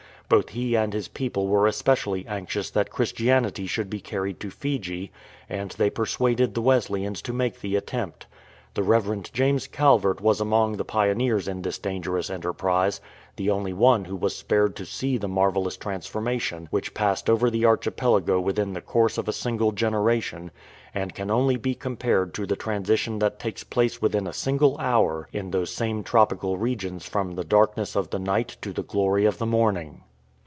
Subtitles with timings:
[0.33, 5.11] Both he and his people were especially anxious that Christianity should be carried to Fiji,
[5.49, 8.27] and they persuaded the Wesleyans to make the attempt.
[8.73, 9.23] The Rev.
[9.33, 13.01] James Calvert was among the pioneers in this dangerous enterprise;
[13.35, 17.65] the only one who was spared to see the marvellous transformation which passed over the
[17.65, 20.49] archipelago within the course of a single generation,
[20.95, 25.27] and can only be compared to the transition that takes place within a single hour
[25.33, 29.25] in those same tropi cal regions from the darkness of the night to the glory
[29.25, 30.03] of the morning.